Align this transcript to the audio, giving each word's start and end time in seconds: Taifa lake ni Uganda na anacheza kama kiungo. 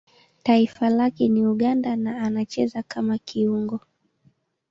Taifa 0.43 0.89
lake 0.89 1.29
ni 1.29 1.45
Uganda 1.47 1.95
na 1.95 2.21
anacheza 2.21 2.83
kama 2.83 3.17
kiungo. 3.17 3.79